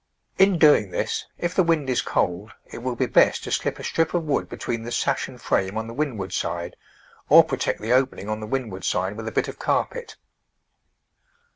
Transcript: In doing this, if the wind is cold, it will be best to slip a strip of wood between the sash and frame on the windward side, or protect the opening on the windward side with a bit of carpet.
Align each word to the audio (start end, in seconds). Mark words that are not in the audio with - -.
In 0.39 0.57
doing 0.57 0.89
this, 0.89 1.27
if 1.37 1.53
the 1.53 1.61
wind 1.61 1.87
is 1.87 2.01
cold, 2.01 2.53
it 2.65 2.81
will 2.81 2.95
be 2.95 3.05
best 3.05 3.43
to 3.43 3.51
slip 3.51 3.77
a 3.77 3.83
strip 3.83 4.15
of 4.15 4.23
wood 4.23 4.49
between 4.49 4.81
the 4.81 4.91
sash 4.91 5.27
and 5.27 5.39
frame 5.39 5.77
on 5.77 5.85
the 5.85 5.93
windward 5.93 6.33
side, 6.33 6.75
or 7.29 7.43
protect 7.43 7.79
the 7.79 7.93
opening 7.93 8.27
on 8.27 8.39
the 8.39 8.47
windward 8.47 8.83
side 8.83 9.15
with 9.15 9.27
a 9.27 9.31
bit 9.31 9.47
of 9.47 9.59
carpet. 9.59 10.15